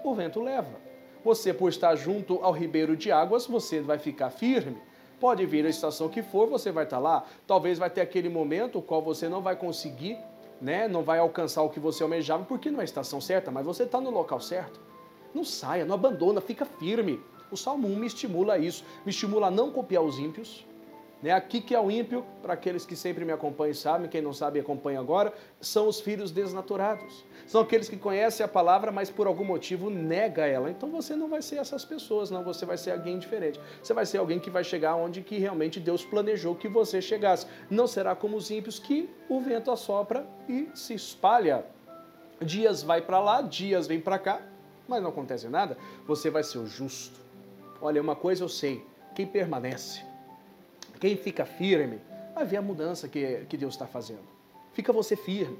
o 0.04 0.14
vento 0.14 0.42
leva. 0.42 0.90
Você, 1.24 1.54
por 1.54 1.70
estar 1.70 1.96
junto 1.96 2.40
ao 2.42 2.52
ribeiro 2.52 2.96
de 2.96 3.12
águas, 3.12 3.46
você 3.46 3.82
vai 3.82 3.98
ficar 3.98 4.30
firme. 4.30 4.78
Pode 5.20 5.46
vir 5.46 5.66
a 5.66 5.70
estação 5.70 6.08
que 6.08 6.22
for, 6.22 6.48
você 6.48 6.72
vai 6.72 6.86
estar 6.86 7.00
lá. 7.00 7.26
Talvez 7.46 7.78
vai 7.78 7.90
ter 7.90 8.02
aquele 8.02 8.30
momento 8.30 8.82
qual 8.82 9.02
você 9.02 9.28
não 9.28 9.42
vai 9.42 9.56
conseguir, 9.56 10.18
né? 10.62 10.88
Não 10.88 11.04
vai 11.04 11.20
alcançar 11.20 11.62
o 11.62 11.70
que 11.70 11.80
você 11.80 12.04
almejava, 12.04 12.46
porque 12.46 12.72
não 12.72 12.80
é 12.80 12.82
a 12.82 12.86
estação 12.86 13.20
certa, 13.20 13.52
mas 13.52 13.66
você 13.66 13.84
está 13.84 14.00
no 14.00 14.10
local 14.10 14.40
certo. 14.40 14.80
Não 15.34 15.44
saia, 15.44 15.86
não 15.86 15.96
abandona, 15.96 16.40
fica 16.40 16.66
firme. 16.66 17.20
O 17.52 17.58
Salmo 17.58 17.88
1 17.88 17.96
me 17.96 18.08
estimula 18.08 18.54
a 18.54 18.58
isso, 18.58 18.84
me 19.06 19.10
estimula 19.12 19.48
a 19.48 19.52
não 19.52 19.72
copiar 19.72 20.04
os 20.04 20.20
ímpios. 20.20 20.66
Né? 21.22 21.32
Aqui 21.32 21.60
que 21.60 21.76
é 21.76 21.80
o 21.80 21.92
ímpio, 21.92 22.24
para 22.42 22.54
aqueles 22.54 22.86
que 22.86 22.96
sempre 22.96 23.26
me 23.26 23.32
acompanham 23.32 23.72
e 23.72 23.76
sabem, 23.76 24.10
quem 24.10 24.22
não 24.22 24.32
sabe 24.32 24.60
acompanha 24.60 25.00
agora, 25.00 25.34
são 25.60 25.88
os 25.88 26.00
filhos 26.00 26.32
desnaturados. 26.32 27.26
São 27.46 27.62
aqueles 27.62 27.90
que 27.90 27.98
conhecem 27.98 28.44
a 28.44 28.48
palavra, 28.48 28.92
mas 28.92 29.10
por 29.10 29.28
algum 29.28 29.44
motivo 29.44 29.90
nega 29.90 30.46
ela. 30.46 30.70
Então 30.70 30.90
você 30.90 31.16
não 31.16 31.28
vai 31.28 31.42
ser 31.42 31.58
essas 31.58 31.84
pessoas, 31.84 32.32
não, 32.32 32.44
você 32.44 32.66
vai 32.66 32.78
ser 32.78 32.92
alguém 32.92 33.20
diferente. 33.20 33.60
Você 33.82 33.94
vai 33.94 34.06
ser 34.06 34.20
alguém 34.20 34.40
que 34.40 34.50
vai 34.50 34.64
chegar 34.64 34.96
onde 34.96 35.22
que 35.22 35.38
realmente 35.38 35.80
Deus 35.80 36.06
planejou 36.06 36.56
que 36.56 36.70
você 36.70 37.02
chegasse. 37.02 37.48
Não 37.70 37.88
será 37.88 38.16
como 38.16 38.38
os 38.38 38.50
ímpios 38.50 38.80
que 38.80 39.10
o 39.28 39.42
vento 39.42 39.72
assopra 39.72 40.26
e 40.48 40.70
se 40.74 40.94
espalha. 40.94 41.66
Dias 42.42 42.82
vai 42.82 43.02
para 43.02 43.20
lá, 43.20 43.42
dias 43.42 43.86
vem 43.88 44.00
para 44.00 44.18
cá, 44.18 44.42
mas 44.88 45.04
não 45.04 45.10
acontece 45.10 45.50
nada, 45.50 45.78
você 46.08 46.30
vai 46.30 46.44
ser 46.44 46.60
o 46.60 46.66
justo. 46.66 47.29
Olha, 47.82 48.02
uma 48.02 48.16
coisa 48.16 48.44
eu 48.44 48.50
sei: 48.50 48.86
quem 49.16 49.26
permanece, 49.26 50.04
quem 51.00 51.16
fica 51.16 51.46
firme, 51.46 52.00
vai 52.34 52.46
ver 52.46 52.58
a 52.58 52.62
mudança 52.62 53.08
que, 53.08 53.46
que 53.48 53.58
Deus 53.58 53.74
está 53.74 53.88
fazendo. 53.88 54.28
Fica 54.74 54.94
você 54.94 55.16
firme, 55.16 55.58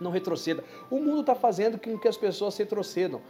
não 0.00 0.10
retroceda. 0.10 0.64
O 0.90 0.98
mundo 0.98 1.20
está 1.20 1.34
fazendo 1.34 1.78
com 1.78 1.98
que 1.98 2.08
as 2.08 2.16
pessoas 2.16 2.56
retrocedam 2.56 3.20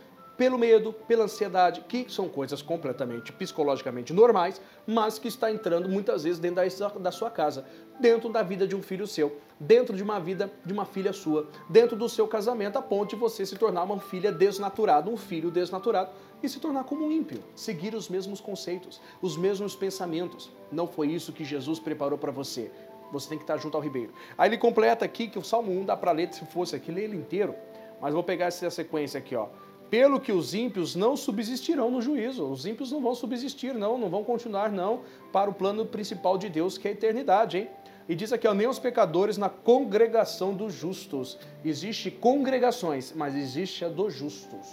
pelo 0.42 0.58
medo, 0.58 0.92
pela 0.92 1.22
ansiedade, 1.22 1.82
que 1.82 2.06
são 2.08 2.28
coisas 2.28 2.60
completamente 2.60 3.32
psicologicamente 3.32 4.12
normais, 4.12 4.60
mas 4.84 5.16
que 5.16 5.28
está 5.28 5.52
entrando 5.52 5.88
muitas 5.88 6.24
vezes 6.24 6.40
dentro 6.40 6.98
da 6.98 7.12
sua 7.12 7.30
casa, 7.30 7.64
dentro 8.00 8.28
da 8.28 8.42
vida 8.42 8.66
de 8.66 8.74
um 8.74 8.82
filho 8.82 9.06
seu, 9.06 9.36
dentro 9.60 9.94
de 9.94 10.02
uma 10.02 10.18
vida 10.18 10.52
de 10.66 10.72
uma 10.72 10.84
filha 10.84 11.12
sua, 11.12 11.48
dentro 11.68 11.96
do 11.96 12.08
seu 12.08 12.26
casamento, 12.26 12.76
a 12.76 12.82
ponto 12.82 13.10
de 13.10 13.14
você 13.14 13.46
se 13.46 13.54
tornar 13.54 13.84
uma 13.84 14.00
filha 14.00 14.32
desnaturada, 14.32 15.08
um 15.08 15.16
filho 15.16 15.48
desnaturado 15.48 16.10
e 16.42 16.48
se 16.48 16.58
tornar 16.58 16.82
como 16.82 17.06
um 17.06 17.12
ímpio, 17.12 17.38
seguir 17.54 17.94
os 17.94 18.08
mesmos 18.08 18.40
conceitos, 18.40 19.00
os 19.20 19.36
mesmos 19.36 19.76
pensamentos. 19.76 20.50
Não 20.72 20.88
foi 20.88 21.06
isso 21.06 21.32
que 21.32 21.44
Jesus 21.44 21.78
preparou 21.78 22.18
para 22.18 22.32
você. 22.32 22.68
Você 23.12 23.28
tem 23.28 23.38
que 23.38 23.44
estar 23.44 23.58
junto 23.58 23.76
ao 23.76 23.80
ribeiro. 23.80 24.12
Aí 24.36 24.50
ele 24.50 24.58
completa 24.58 25.04
aqui 25.04 25.28
que 25.28 25.38
o 25.38 25.44
Salmo 25.44 25.70
1 25.70 25.84
dá 25.84 25.96
para 25.96 26.10
ler, 26.10 26.34
se 26.34 26.44
fosse 26.46 26.74
aqui, 26.74 26.90
ler 26.90 27.04
ele 27.04 27.16
inteiro. 27.16 27.54
Mas 28.00 28.12
vou 28.12 28.24
pegar 28.24 28.46
essa 28.46 28.68
sequência 28.68 29.18
aqui, 29.18 29.36
ó 29.36 29.46
pelo 29.92 30.18
que 30.18 30.32
os 30.32 30.54
ímpios 30.54 30.96
não 30.96 31.14
subsistirão 31.18 31.90
no 31.90 32.00
juízo. 32.00 32.50
Os 32.50 32.64
ímpios 32.64 32.90
não 32.90 33.02
vão 33.02 33.14
subsistir, 33.14 33.74
não, 33.74 33.98
não 33.98 34.08
vão 34.08 34.24
continuar, 34.24 34.72
não, 34.72 35.02
para 35.30 35.50
o 35.50 35.52
plano 35.52 35.84
principal 35.84 36.38
de 36.38 36.48
Deus, 36.48 36.78
que 36.78 36.88
é 36.88 36.92
a 36.92 36.94
eternidade, 36.94 37.58
hein? 37.58 37.68
E 38.08 38.14
diz 38.14 38.32
aqui, 38.32 38.48
ó, 38.48 38.54
nem 38.54 38.66
os 38.66 38.78
pecadores 38.78 39.36
na 39.36 39.50
congregação 39.50 40.54
dos 40.54 40.72
justos. 40.72 41.38
Existe 41.62 42.10
congregações, 42.10 43.12
mas 43.14 43.36
existe 43.36 43.84
a 43.84 43.90
dos 43.90 44.14
justos. 44.14 44.66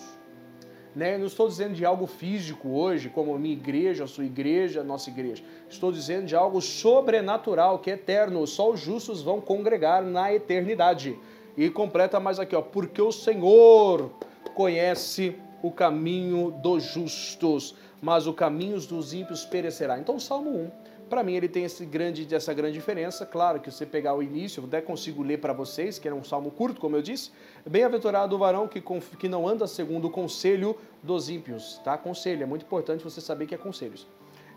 Né? 0.95 1.15
Eu 1.15 1.19
não 1.19 1.27
estou 1.27 1.49
dizendo 1.49 1.73
de 1.73 1.83
algo 1.83 2.07
físico 2.07 2.69
hoje, 2.69 3.09
como 3.09 3.35
a 3.35 3.37
minha 3.37 3.53
igreja, 3.53 4.05
a 4.05 4.07
sua 4.07 4.23
igreja, 4.23 4.79
a 4.79 4.85
nossa 4.85 5.09
igreja. 5.09 5.43
Estou 5.69 5.91
dizendo 5.91 6.27
de 6.27 6.35
algo 6.35 6.61
sobrenatural, 6.61 7.79
que 7.79 7.91
é 7.91 7.95
eterno. 7.95 8.47
Só 8.47 8.71
os 8.71 8.79
justos 8.79 9.21
vão 9.21 9.41
congregar 9.41 10.01
na 10.01 10.33
eternidade. 10.33 11.19
E 11.57 11.69
completa 11.69 12.21
mais 12.21 12.39
aqui, 12.39 12.55
ó, 12.55 12.61
porque 12.61 13.01
o 13.01 13.11
Senhor 13.11 14.11
conhece 14.59 15.37
o 15.63 15.71
caminho 15.71 16.51
dos 16.51 16.83
justos, 16.83 17.73
mas 18.01 18.27
o 18.27 18.33
caminho 18.33 18.77
dos 18.81 19.13
ímpios 19.13 19.45
perecerá. 19.45 19.97
Então, 19.97 20.17
o 20.17 20.19
Salmo 20.19 20.49
1, 20.49 20.71
para 21.09 21.23
mim, 21.23 21.33
ele 21.33 21.47
tem 21.47 21.63
esse 21.63 21.85
grande, 21.85 22.27
essa 22.35 22.53
grande 22.53 22.73
diferença. 22.73 23.25
Claro 23.25 23.61
que 23.61 23.71
você 23.71 23.85
pegar 23.85 24.15
o 24.15 24.21
início, 24.21 24.59
eu 24.59 24.65
até 24.65 24.81
consigo 24.81 25.23
ler 25.23 25.37
para 25.37 25.53
vocês, 25.53 25.97
que 25.97 26.09
é 26.09 26.13
um 26.13 26.25
salmo 26.25 26.51
curto, 26.51 26.81
como 26.81 26.97
eu 26.97 27.01
disse. 27.01 27.31
Bem-aventurado 27.65 28.35
o 28.35 28.37
varão 28.37 28.67
que, 28.67 28.83
que 29.17 29.29
não 29.29 29.47
anda 29.47 29.65
segundo 29.65 30.09
o 30.09 30.11
conselho 30.11 30.75
dos 31.01 31.29
ímpios. 31.29 31.79
Tá? 31.81 31.97
Conselho, 31.97 32.43
é 32.43 32.45
muito 32.45 32.65
importante 32.65 33.01
você 33.01 33.21
saber 33.21 33.47
que 33.47 33.55
é 33.55 33.57
conselhos. 33.57 34.05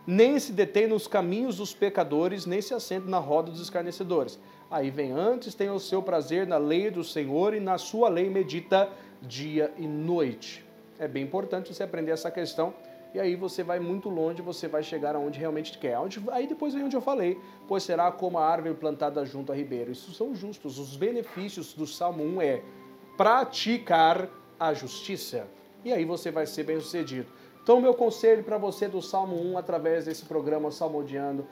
Nem 0.04 0.36
se 0.40 0.50
detém 0.50 0.88
nos 0.88 1.06
caminhos 1.06 1.58
dos 1.58 1.72
pecadores, 1.72 2.44
nem 2.44 2.60
se 2.60 2.74
assenta 2.74 3.08
na 3.08 3.18
roda 3.18 3.52
dos 3.52 3.60
escarnecedores. 3.60 4.36
Aí 4.68 4.90
vem 4.90 5.12
antes, 5.12 5.54
tem 5.54 5.70
o 5.70 5.78
seu 5.78 6.02
prazer 6.02 6.44
na 6.44 6.56
lei 6.56 6.90
do 6.90 7.04
Senhor 7.04 7.54
e 7.54 7.60
na 7.60 7.78
sua 7.78 8.08
lei 8.08 8.28
medita 8.28 8.90
dia 9.22 9.72
e 9.76 9.86
noite. 9.86 10.64
É 10.98 11.08
bem 11.08 11.24
importante 11.24 11.72
você 11.72 11.82
aprender 11.82 12.10
essa 12.10 12.30
questão 12.30 12.74
e 13.14 13.20
aí 13.20 13.36
você 13.36 13.62
vai 13.62 13.78
muito 13.78 14.08
longe, 14.08 14.40
você 14.40 14.66
vai 14.66 14.82
chegar 14.82 15.14
aonde 15.14 15.38
realmente 15.38 15.76
quer. 15.78 15.96
Aí 16.30 16.46
depois 16.46 16.72
vem 16.72 16.84
onde 16.84 16.96
eu 16.96 17.00
falei, 17.00 17.38
pois 17.68 17.82
será 17.82 18.10
como 18.10 18.38
a 18.38 18.46
árvore 18.46 18.74
plantada 18.74 19.24
junto 19.26 19.52
a 19.52 19.54
ribeiro. 19.54 19.92
Isso 19.92 20.12
são 20.12 20.34
justos. 20.34 20.78
Os 20.78 20.96
benefícios 20.96 21.74
do 21.74 21.86
Salmo 21.86 22.24
1 22.24 22.42
é 22.42 22.62
praticar 23.16 24.28
a 24.58 24.72
justiça. 24.72 25.46
E 25.84 25.92
aí 25.92 26.04
você 26.04 26.30
vai 26.30 26.46
ser 26.46 26.62
bem 26.64 26.80
sucedido. 26.80 27.26
Então, 27.62 27.80
meu 27.80 27.94
conselho 27.94 28.42
para 28.42 28.56
você 28.58 28.88
do 28.88 29.02
Salmo 29.02 29.36
1, 29.52 29.58
através 29.58 30.06
desse 30.06 30.24
programa 30.24 30.70
Salmodiando, 30.70 31.46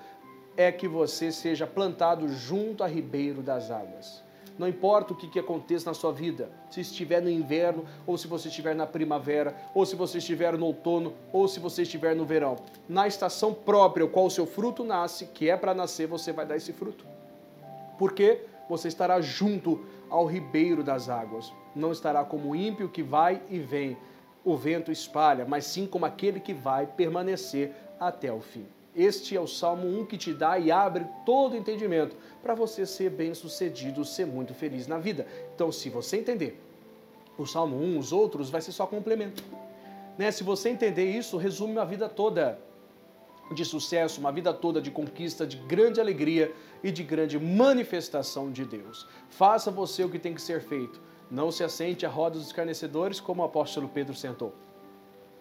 é 0.56 0.72
que 0.72 0.88
você 0.88 1.30
seja 1.30 1.66
plantado 1.66 2.26
junto 2.28 2.82
a 2.82 2.86
ribeiro 2.86 3.42
das 3.42 3.70
águas. 3.70 4.22
Não 4.60 4.68
importa 4.68 5.14
o 5.14 5.16
que, 5.16 5.26
que 5.26 5.38
aconteça 5.38 5.88
na 5.88 5.94
sua 5.94 6.12
vida, 6.12 6.50
se 6.70 6.82
estiver 6.82 7.22
no 7.22 7.30
inverno, 7.30 7.86
ou 8.06 8.18
se 8.18 8.28
você 8.28 8.48
estiver 8.48 8.74
na 8.74 8.86
primavera, 8.86 9.56
ou 9.74 9.86
se 9.86 9.96
você 9.96 10.18
estiver 10.18 10.52
no 10.58 10.66
outono, 10.66 11.14
ou 11.32 11.48
se 11.48 11.58
você 11.58 11.80
estiver 11.80 12.14
no 12.14 12.26
verão. 12.26 12.56
Na 12.86 13.08
estação 13.08 13.54
própria, 13.54 14.06
qual 14.06 14.26
o 14.26 14.30
seu 14.30 14.44
fruto 14.44 14.84
nasce, 14.84 15.28
que 15.28 15.48
é 15.48 15.56
para 15.56 15.72
nascer, 15.72 16.06
você 16.06 16.30
vai 16.30 16.44
dar 16.44 16.58
esse 16.58 16.74
fruto. 16.74 17.06
Porque 17.98 18.42
você 18.68 18.88
estará 18.88 19.18
junto 19.22 19.82
ao 20.10 20.26
ribeiro 20.26 20.84
das 20.84 21.08
águas. 21.08 21.50
Não 21.74 21.90
estará 21.90 22.22
como 22.22 22.50
o 22.50 22.54
ímpio 22.54 22.90
que 22.90 23.02
vai 23.02 23.40
e 23.48 23.58
vem, 23.58 23.96
o 24.44 24.58
vento 24.58 24.92
espalha, 24.92 25.46
mas 25.46 25.64
sim 25.64 25.86
como 25.86 26.04
aquele 26.04 26.38
que 26.38 26.52
vai 26.52 26.86
permanecer 26.86 27.74
até 27.98 28.30
o 28.30 28.42
fim. 28.42 28.66
Este 28.94 29.36
é 29.36 29.40
o 29.40 29.46
Salmo 29.46 29.86
1 30.00 30.06
que 30.06 30.18
te 30.18 30.32
dá 30.32 30.58
e 30.58 30.72
abre 30.72 31.06
todo 31.24 31.56
entendimento 31.56 32.16
para 32.42 32.54
você 32.54 32.84
ser 32.84 33.10
bem 33.10 33.34
sucedido, 33.34 34.04
ser 34.04 34.26
muito 34.26 34.52
feliz 34.52 34.86
na 34.86 34.98
vida. 34.98 35.26
Então, 35.54 35.70
se 35.70 35.88
você 35.88 36.16
entender 36.16 36.60
o 37.38 37.46
Salmo 37.46 37.76
1, 37.76 37.98
os 37.98 38.12
outros, 38.12 38.50
vai 38.50 38.60
ser 38.60 38.72
só 38.72 38.86
complemento. 38.86 39.44
Né? 40.18 40.30
Se 40.30 40.42
você 40.42 40.68
entender 40.68 41.10
isso, 41.10 41.36
resume 41.36 41.72
uma 41.72 41.86
vida 41.86 42.08
toda 42.08 42.58
de 43.54 43.64
sucesso, 43.64 44.20
uma 44.20 44.30
vida 44.30 44.52
toda 44.52 44.80
de 44.80 44.90
conquista, 44.90 45.46
de 45.46 45.56
grande 45.56 46.00
alegria 46.00 46.52
e 46.82 46.90
de 46.90 47.02
grande 47.02 47.38
manifestação 47.38 48.50
de 48.50 48.64
Deus. 48.64 49.06
Faça 49.28 49.70
você 49.70 50.04
o 50.04 50.08
que 50.08 50.18
tem 50.18 50.34
que 50.34 50.42
ser 50.42 50.60
feito. 50.60 51.00
Não 51.30 51.50
se 51.50 51.62
assente 51.62 52.04
à 52.04 52.08
roda 52.08 52.38
dos 52.38 52.48
escarnecedores 52.48 53.20
como 53.20 53.42
o 53.42 53.44
apóstolo 53.44 53.88
Pedro 53.88 54.14
sentou. 54.14 54.52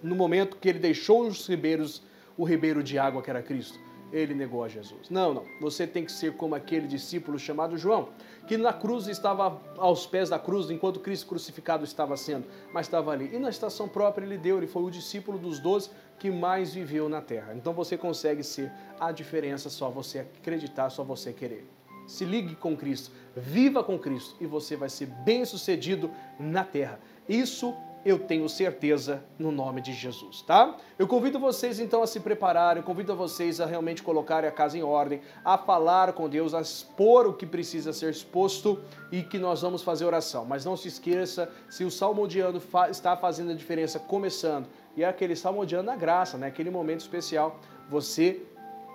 No 0.01 0.15
momento 0.15 0.57
que 0.57 0.69
ele 0.69 0.79
deixou 0.79 1.27
os 1.27 1.47
ribeiros 1.47 2.01
o 2.39 2.45
ribeiro 2.45 2.81
de 2.81 2.97
água 2.97 3.21
que 3.21 3.29
era 3.29 3.43
Cristo. 3.43 3.77
Ele 4.13 4.33
negou 4.33 4.63
a 4.63 4.69
Jesus. 4.69 5.09
Não, 5.09 5.33
não. 5.33 5.43
Você 5.59 5.85
tem 5.85 6.05
que 6.05 6.11
ser 6.11 6.33
como 6.37 6.55
aquele 6.55 6.87
discípulo 6.87 7.37
chamado 7.37 7.77
João, 7.77 8.09
que 8.47 8.57
na 8.57 8.71
cruz 8.71 9.07
estava 9.07 9.61
aos 9.77 10.07
pés 10.07 10.29
da 10.29 10.39
cruz, 10.39 10.71
enquanto 10.71 11.01
Cristo 11.01 11.27
crucificado 11.27 11.83
estava 11.83 12.15
sendo, 12.15 12.47
mas 12.73 12.85
estava 12.87 13.11
ali. 13.11 13.29
E 13.35 13.37
na 13.37 13.49
estação 13.49 13.89
própria 13.89 14.25
ele 14.25 14.37
deu, 14.37 14.57
ele 14.57 14.67
foi 14.67 14.83
o 14.83 14.89
discípulo 14.89 15.37
dos 15.37 15.59
doze 15.59 15.91
que 16.17 16.31
mais 16.31 16.73
viveu 16.73 17.09
na 17.09 17.21
terra. 17.21 17.53
Então 17.53 17.73
você 17.73 17.97
consegue 17.97 18.41
ser 18.41 18.71
a 18.97 19.11
diferença, 19.11 19.69
só 19.69 19.89
você 19.89 20.19
acreditar, 20.19 20.89
só 20.89 21.03
você 21.03 21.33
querer. 21.33 21.69
Se 22.07 22.23
ligue 22.23 22.55
com 22.55 22.75
Cristo, 22.75 23.11
viva 23.35 23.83
com 23.83 23.99
Cristo 23.99 24.35
e 24.39 24.47
você 24.47 24.77
vai 24.77 24.89
ser 24.89 25.07
bem 25.07 25.43
sucedido 25.43 26.09
na 26.39 26.63
terra. 26.63 26.99
Isso 27.27 27.75
eu 28.05 28.19
tenho 28.19 28.47
certeza 28.47 29.23
no 29.37 29.51
nome 29.51 29.81
de 29.81 29.93
Jesus, 29.93 30.41
tá? 30.41 30.77
Eu 30.97 31.07
convido 31.07 31.39
vocês 31.39 31.79
então 31.79 32.01
a 32.01 32.07
se 32.07 32.19
prepararem, 32.19 32.81
eu 32.81 32.85
convido 32.85 33.15
vocês 33.15 33.59
a 33.59 33.65
realmente 33.65 34.01
colocarem 34.01 34.49
a 34.49 34.51
casa 34.51 34.77
em 34.77 34.83
ordem, 34.83 35.21
a 35.43 35.57
falar 35.57 36.13
com 36.13 36.29
Deus, 36.29 36.53
a 36.53 36.61
expor 36.61 37.27
o 37.27 37.33
que 37.33 37.45
precisa 37.45 37.91
ser 37.91 38.11
exposto 38.11 38.81
e 39.11 39.21
que 39.21 39.37
nós 39.37 39.61
vamos 39.61 39.83
fazer 39.83 40.05
oração. 40.05 40.45
Mas 40.45 40.63
não 40.65 40.77
se 40.77 40.87
esqueça, 40.87 41.49
se 41.69 41.83
o 41.83 41.91
salmodiano 41.91 42.61
está 42.89 43.17
fazendo 43.17 43.51
a 43.51 43.55
diferença 43.55 43.99
começando, 43.99 44.67
e 44.95 45.03
é 45.03 45.07
aquele 45.07 45.35
salmodiano 45.35 45.83
na 45.83 45.95
graça, 45.95 46.37
né? 46.37 46.47
Aquele 46.47 46.69
momento 46.69 47.01
especial, 47.01 47.59
você 47.89 48.41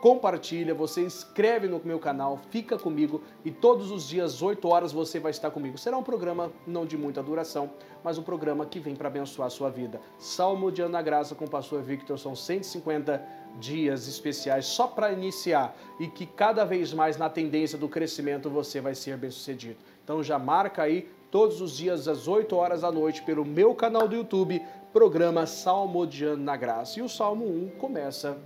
compartilha, 0.04 0.74
você 0.74 1.00
inscreve 1.00 1.66
no 1.66 1.80
meu 1.82 1.98
canal, 1.98 2.38
fica 2.50 2.76
comigo 2.76 3.22
e 3.42 3.50
todos 3.50 3.90
os 3.90 4.06
dias, 4.06 4.42
8 4.42 4.68
horas, 4.68 4.92
você 4.92 5.18
vai 5.18 5.30
estar 5.30 5.50
comigo. 5.50 5.78
Será 5.78 5.96
um 5.96 6.02
programa 6.02 6.52
não 6.66 6.84
de 6.84 6.94
muita 6.94 7.22
duração, 7.22 7.70
mas 8.02 8.18
um 8.18 8.22
programa 8.22 8.66
que 8.66 8.78
vem 8.78 8.94
para 8.94 9.08
abençoar 9.08 9.46
a 9.46 9.50
sua 9.50 9.70
vida. 9.70 9.98
Salmo 10.18 10.70
de 10.70 10.82
Ana 10.82 11.00
Graça 11.00 11.34
com 11.34 11.46
o 11.46 11.48
pastor 11.48 11.80
Victor 11.80 12.18
são 12.18 12.36
150 12.36 13.26
dias 13.58 14.06
especiais 14.06 14.66
só 14.66 14.86
para 14.86 15.10
iniciar 15.10 15.74
e 15.98 16.06
que 16.06 16.26
cada 16.26 16.66
vez 16.66 16.92
mais 16.92 17.16
na 17.16 17.30
tendência 17.30 17.78
do 17.78 17.88
crescimento 17.88 18.50
você 18.50 18.82
vai 18.82 18.94
ser 18.94 19.16
bem 19.16 19.30
sucedido. 19.30 19.78
Então 20.04 20.22
já 20.22 20.38
marca 20.38 20.82
aí 20.82 21.08
todos 21.30 21.62
os 21.62 21.78
dias 21.78 22.08
às 22.08 22.28
8 22.28 22.54
horas 22.54 22.82
da 22.82 22.92
noite 22.92 23.22
pelo 23.22 23.42
meu 23.42 23.74
canal 23.74 24.06
do 24.06 24.14
YouTube, 24.14 24.60
programa 24.92 25.46
Salmo 25.46 26.06
de 26.06 26.26
Ana 26.26 26.58
Graça. 26.58 26.98
E 27.00 27.02
o 27.02 27.08
Salmo 27.08 27.46
1 27.46 27.78
começa 27.78 28.36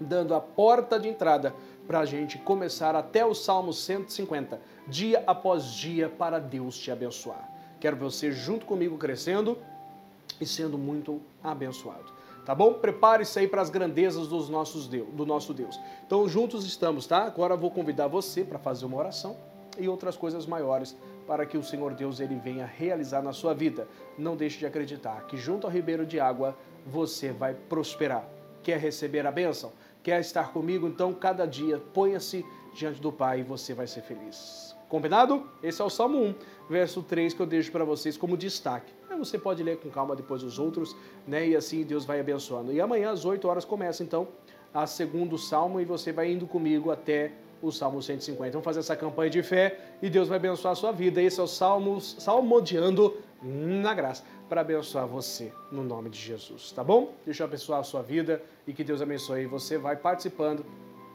dando 0.00 0.34
a 0.34 0.40
porta 0.40 0.98
de 0.98 1.08
entrada 1.08 1.54
para 1.86 2.00
a 2.00 2.04
gente 2.04 2.38
começar 2.38 2.94
até 2.94 3.24
o 3.24 3.34
Salmo 3.34 3.72
150, 3.72 4.60
dia 4.88 5.22
após 5.26 5.72
dia, 5.72 6.08
para 6.08 6.38
Deus 6.38 6.76
te 6.78 6.90
abençoar. 6.90 7.48
Quero 7.80 7.96
você 7.96 8.32
junto 8.32 8.66
comigo 8.66 8.98
crescendo 8.98 9.58
e 10.40 10.46
sendo 10.46 10.76
muito 10.76 11.20
abençoado. 11.42 12.16
Tá 12.44 12.54
bom? 12.54 12.74
Prepare-se 12.74 13.40
aí 13.40 13.48
para 13.48 13.60
as 13.60 13.70
grandezas 13.70 14.28
dos 14.28 14.48
nossos 14.48 14.86
Deus, 14.86 15.08
do 15.12 15.26
nosso 15.26 15.52
Deus. 15.52 15.80
Então, 16.06 16.28
juntos 16.28 16.64
estamos, 16.64 17.06
tá? 17.06 17.24
Agora 17.24 17.54
eu 17.54 17.58
vou 17.58 17.70
convidar 17.70 18.06
você 18.06 18.44
para 18.44 18.58
fazer 18.58 18.86
uma 18.86 18.96
oração 18.96 19.36
e 19.78 19.88
outras 19.88 20.16
coisas 20.16 20.46
maiores 20.46 20.96
para 21.26 21.44
que 21.44 21.58
o 21.58 21.62
Senhor 21.62 21.92
Deus 21.94 22.20
ele 22.20 22.36
venha 22.36 22.64
realizar 22.64 23.20
na 23.20 23.32
sua 23.32 23.52
vida. 23.52 23.88
Não 24.16 24.36
deixe 24.36 24.58
de 24.58 24.66
acreditar 24.66 25.26
que 25.26 25.36
junto 25.36 25.66
ao 25.66 25.72
ribeiro 25.72 26.06
de 26.06 26.20
água 26.20 26.56
você 26.86 27.32
vai 27.32 27.52
prosperar. 27.52 28.24
Quer 28.62 28.78
receber 28.78 29.26
a 29.26 29.32
bênção? 29.32 29.72
Quer 30.06 30.20
estar 30.20 30.52
comigo, 30.52 30.86
então 30.86 31.12
cada 31.12 31.44
dia 31.44 31.82
ponha-se 31.92 32.46
diante 32.72 33.00
do 33.00 33.10
Pai 33.10 33.40
e 33.40 33.42
você 33.42 33.74
vai 33.74 33.88
ser 33.88 34.02
feliz. 34.02 34.72
Combinado? 34.88 35.42
Esse 35.60 35.82
é 35.82 35.84
o 35.84 35.90
Salmo 35.90 36.22
1, 36.22 36.34
verso 36.70 37.02
3 37.02 37.34
que 37.34 37.42
eu 37.42 37.46
deixo 37.46 37.72
para 37.72 37.84
vocês 37.84 38.16
como 38.16 38.36
destaque. 38.36 38.94
Você 39.18 39.36
pode 39.36 39.64
ler 39.64 39.78
com 39.78 39.90
calma 39.90 40.14
depois 40.14 40.44
os 40.44 40.60
outros, 40.60 40.94
né? 41.26 41.48
E 41.48 41.56
assim 41.56 41.82
Deus 41.82 42.04
vai 42.04 42.20
abençoando. 42.20 42.72
E 42.72 42.80
amanhã 42.80 43.10
às 43.10 43.24
8 43.24 43.48
horas 43.48 43.64
começa 43.64 44.04
então 44.04 44.28
a 44.72 44.86
segundo 44.86 45.36
salmo 45.36 45.80
e 45.80 45.84
você 45.84 46.12
vai 46.12 46.30
indo 46.30 46.46
comigo 46.46 46.92
até 46.92 47.32
o 47.60 47.72
Salmo 47.72 48.00
150. 48.00 48.52
Vamos 48.52 48.64
fazer 48.64 48.78
essa 48.78 48.94
campanha 48.94 49.30
de 49.30 49.42
fé 49.42 49.96
e 50.00 50.08
Deus 50.08 50.28
vai 50.28 50.36
abençoar 50.36 50.70
a 50.70 50.76
sua 50.76 50.92
vida. 50.92 51.20
Esse 51.20 51.40
é 51.40 51.42
o 51.42 51.48
Salmo, 51.48 52.00
Salmodiando 52.00 53.16
na 53.46 53.94
graça, 53.94 54.24
para 54.48 54.60
abençoar 54.60 55.06
você, 55.06 55.52
no 55.70 55.82
nome 55.82 56.10
de 56.10 56.18
Jesus, 56.18 56.72
tá 56.72 56.82
bom? 56.82 57.12
Deixa 57.24 57.42
eu 57.42 57.46
abençoar 57.46 57.80
a 57.80 57.84
sua 57.84 58.02
vida 58.02 58.42
e 58.66 58.72
que 58.72 58.82
Deus 58.82 59.00
abençoe. 59.00 59.46
Você 59.46 59.78
vai 59.78 59.96
participando 59.96 60.64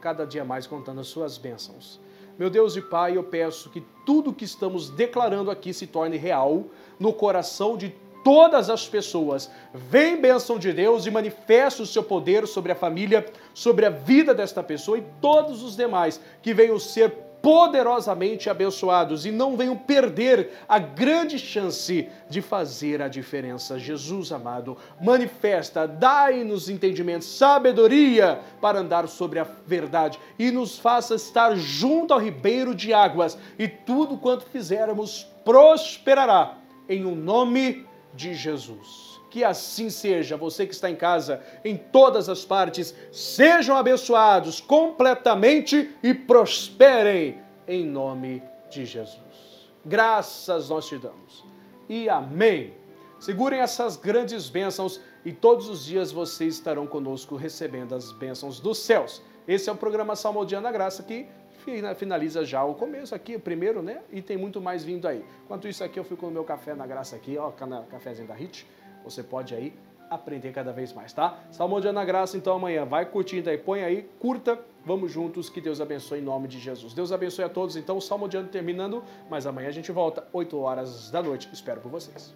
cada 0.00 0.24
dia 0.24 0.44
mais 0.44 0.66
contando 0.66 1.00
as 1.00 1.08
suas 1.08 1.36
bênçãos. 1.36 2.00
Meu 2.38 2.48
Deus 2.48 2.76
e 2.76 2.80
Pai, 2.80 3.16
eu 3.16 3.22
peço 3.22 3.68
que 3.70 3.82
tudo 4.06 4.32
que 4.32 4.44
estamos 4.44 4.88
declarando 4.88 5.50
aqui 5.50 5.72
se 5.74 5.86
torne 5.86 6.16
real 6.16 6.64
no 6.98 7.12
coração 7.12 7.76
de 7.76 7.94
todas 8.24 8.70
as 8.70 8.88
pessoas. 8.88 9.50
Vem 9.74 10.20
bênção 10.20 10.58
de 10.58 10.72
Deus 10.72 11.04
e 11.06 11.10
manifesta 11.10 11.82
o 11.82 11.86
seu 11.86 12.02
poder 12.02 12.46
sobre 12.46 12.72
a 12.72 12.76
família, 12.76 13.26
sobre 13.52 13.84
a 13.84 13.90
vida 13.90 14.34
desta 14.34 14.62
pessoa 14.62 14.98
e 14.98 15.04
todos 15.20 15.62
os 15.62 15.76
demais 15.76 16.20
que 16.40 16.54
venham 16.54 16.78
ser 16.78 17.12
poderosamente 17.42 18.48
abençoados 18.48 19.26
e 19.26 19.32
não 19.32 19.56
venham 19.56 19.76
perder 19.76 20.52
a 20.68 20.78
grande 20.78 21.38
chance 21.38 22.08
de 22.30 22.40
fazer 22.40 23.02
a 23.02 23.08
diferença. 23.08 23.78
Jesus 23.78 24.30
amado, 24.30 24.76
manifesta, 25.00 25.86
dai-nos 25.86 26.70
entendimento, 26.70 27.24
sabedoria 27.24 28.40
para 28.60 28.78
andar 28.78 29.08
sobre 29.08 29.40
a 29.40 29.46
verdade 29.66 30.18
e 30.38 30.52
nos 30.52 30.78
faça 30.78 31.16
estar 31.16 31.56
junto 31.56 32.14
ao 32.14 32.20
ribeiro 32.20 32.74
de 32.74 32.94
águas 32.94 33.36
e 33.58 33.66
tudo 33.66 34.16
quanto 34.16 34.46
fizermos 34.46 35.26
prosperará 35.44 36.58
em 36.88 37.04
o 37.04 37.10
um 37.10 37.16
nome 37.16 37.84
de 38.14 38.34
Jesus. 38.34 39.11
Que 39.32 39.42
assim 39.42 39.88
seja, 39.88 40.36
você 40.36 40.66
que 40.66 40.74
está 40.74 40.90
em 40.90 40.94
casa, 40.94 41.42
em 41.64 41.74
todas 41.74 42.28
as 42.28 42.44
partes, 42.44 42.94
sejam 43.10 43.74
abençoados 43.74 44.60
completamente 44.60 45.90
e 46.02 46.12
prosperem 46.12 47.40
em 47.66 47.82
nome 47.86 48.42
de 48.68 48.84
Jesus. 48.84 49.70
Graças 49.82 50.68
nós 50.68 50.86
te 50.86 50.98
damos. 50.98 51.46
E 51.88 52.10
amém. 52.10 52.74
Segurem 53.18 53.60
essas 53.60 53.96
grandes 53.96 54.50
bênçãos 54.50 55.00
e 55.24 55.32
todos 55.32 55.66
os 55.66 55.86
dias 55.86 56.12
vocês 56.12 56.56
estarão 56.56 56.86
conosco 56.86 57.34
recebendo 57.34 57.94
as 57.94 58.12
bênçãos 58.12 58.60
dos 58.60 58.80
céus. 58.80 59.22
Esse 59.48 59.70
é 59.70 59.72
o 59.72 59.76
programa 59.76 60.14
Salmodiana 60.14 60.70
Graça 60.70 61.02
que 61.02 61.26
finaliza 61.96 62.44
já 62.44 62.62
o 62.64 62.74
começo 62.74 63.14
aqui, 63.14 63.36
o 63.36 63.40
primeiro, 63.40 63.80
né? 63.80 64.02
E 64.10 64.20
tem 64.20 64.36
muito 64.36 64.60
mais 64.60 64.84
vindo 64.84 65.08
aí. 65.08 65.24
Enquanto 65.44 65.66
isso 65.66 65.82
aqui, 65.82 65.98
eu 65.98 66.04
fico 66.04 66.26
no 66.26 66.32
meu 66.32 66.44
café 66.44 66.74
na 66.74 66.86
graça 66.86 67.16
aqui, 67.16 67.38
ó, 67.38 67.50
cafezinho 67.50 68.28
da 68.28 68.34
Hit. 68.34 68.66
Você 69.04 69.22
pode 69.22 69.54
aí 69.54 69.74
aprender 70.10 70.52
cada 70.52 70.72
vez 70.72 70.92
mais, 70.92 71.12
tá? 71.12 71.38
Salmo 71.50 71.80
de 71.80 71.88
Ana 71.88 72.04
Graça, 72.04 72.36
então 72.36 72.54
amanhã. 72.54 72.84
Vai 72.84 73.06
curtindo 73.06 73.48
aí, 73.48 73.56
põe 73.56 73.82
aí, 73.82 74.08
curta. 74.18 74.58
Vamos 74.84 75.12
juntos, 75.12 75.48
que 75.48 75.60
Deus 75.60 75.80
abençoe 75.80 76.18
em 76.18 76.22
nome 76.22 76.48
de 76.48 76.58
Jesus. 76.58 76.92
Deus 76.92 77.12
abençoe 77.12 77.44
a 77.44 77.48
todos. 77.48 77.76
Então, 77.76 78.00
Salmo 78.00 78.28
de 78.28 78.36
Ano 78.36 78.48
terminando, 78.48 79.02
mas 79.30 79.46
amanhã 79.46 79.68
a 79.68 79.72
gente 79.72 79.92
volta, 79.92 80.26
8 80.32 80.58
horas 80.58 81.10
da 81.10 81.22
noite. 81.22 81.48
Espero 81.52 81.80
por 81.80 81.90
vocês. 81.90 82.34